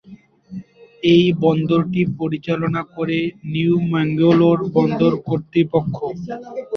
এই 1.03 1.23
বন্দরটি 1.41 2.01
পরিচালনা 2.19 2.81
করে 2.95 3.19
নিউ 3.45 3.75
ম্যাঙ্গালোর 3.91 4.59
বন্দর 4.75 5.11
কর্তৃপক্ষ। 5.27 5.97